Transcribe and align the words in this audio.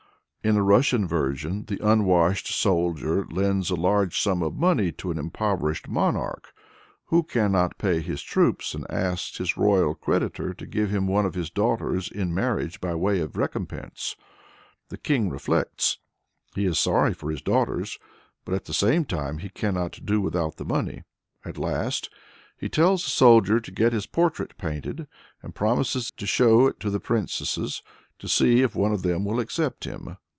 In 0.43 0.55
a 0.57 0.63
Russian 0.63 1.07
version, 1.07 1.65
the 1.65 1.77
unwashed 1.87 2.47
soldier 2.47 3.27
lends 3.29 3.69
a 3.69 3.75
large 3.75 4.19
sum 4.19 4.41
of 4.41 4.55
money 4.57 4.91
to 4.93 5.11
an 5.11 5.19
impoverished 5.19 5.87
monarch, 5.87 6.51
who 7.05 7.21
cannot 7.21 7.77
pay 7.77 7.99
his 8.01 8.23
troops, 8.23 8.73
and 8.73 8.89
asks 8.89 9.37
his 9.37 9.55
royal 9.55 9.93
creditor 9.93 10.51
to 10.55 10.65
give 10.65 10.89
him 10.89 11.05
one 11.05 11.27
of 11.27 11.35
his 11.35 11.51
daughters 11.51 12.09
in 12.09 12.33
marriage 12.33 12.81
by 12.81 12.95
way 12.95 13.19
of 13.19 13.37
recompense. 13.37 14.15
The 14.89 14.97
king 14.97 15.29
reflects. 15.29 15.99
He 16.55 16.65
is 16.65 16.79
sorry 16.79 17.13
for 17.13 17.29
his 17.29 17.43
daughters, 17.43 17.99
but 18.43 18.55
at 18.55 18.65
the 18.65 18.73
same 18.73 19.05
time 19.05 19.37
he 19.37 19.49
cannot 19.49 20.03
do 20.03 20.21
without 20.21 20.55
the 20.55 20.65
money. 20.65 21.03
At 21.45 21.59
last, 21.59 22.09
he 22.57 22.67
tells 22.67 23.03
the 23.03 23.11
soldier 23.11 23.59
to 23.59 23.71
get 23.71 23.93
his 23.93 24.07
portrait 24.07 24.57
painted, 24.57 25.07
and 25.43 25.53
promises 25.53 26.09
to 26.17 26.25
show 26.25 26.65
it 26.65 26.79
to 26.79 26.89
the 26.89 26.99
princesses, 26.99 27.83
and 28.19 28.27
see 28.27 28.63
if 28.63 28.73
one 28.73 28.91
of 28.91 29.03
them 29.03 29.23
will 29.23 29.39
accept 29.39 29.83
him. 29.83 30.17